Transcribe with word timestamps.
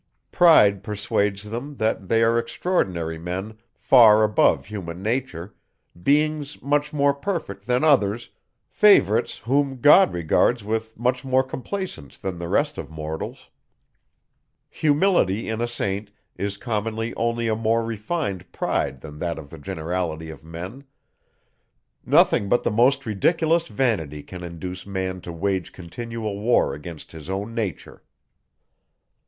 Pride 0.31 0.81
persuades 0.81 1.43
them, 1.51 1.75
that 1.75 2.07
they 2.07 2.23
are 2.23 2.39
extraordinary 2.39 3.19
men 3.19 3.59
far 3.75 4.23
above 4.23 4.65
human 4.65 5.03
nature, 5.03 5.53
beings 6.01 6.59
much 6.63 6.91
more 6.91 7.13
perfect 7.13 7.67
than 7.67 7.83
others, 7.83 8.31
favourites 8.67 9.37
whom 9.37 9.79
God 9.79 10.11
regards 10.11 10.63
with 10.63 10.97
much 10.97 11.23
more 11.23 11.43
complaisance 11.43 12.17
than 12.17 12.39
the 12.39 12.47
rest 12.49 12.79
of 12.79 12.89
mortals. 12.89 13.51
Humility, 14.71 15.47
in 15.47 15.61
a 15.61 15.67
Saint, 15.67 16.09
is 16.35 16.57
commonly 16.57 17.13
only 17.13 17.47
a 17.47 17.55
more 17.55 17.85
refined 17.85 18.51
pride 18.51 19.01
than 19.01 19.19
that 19.19 19.37
of 19.37 19.51
the 19.51 19.59
generality 19.59 20.31
of 20.31 20.43
men. 20.43 20.83
Nothing 22.03 22.49
but 22.49 22.63
the 22.63 22.71
most 22.71 23.05
ridiculous 23.05 23.67
vanity 23.67 24.23
can 24.23 24.41
induce 24.43 24.83
man 24.83 25.21
to 25.21 25.31
wage 25.31 25.71
continual 25.71 26.39
war 26.39 26.73
against 26.73 27.11
his 27.11 27.29
own 27.29 27.53
nature. 27.53 28.01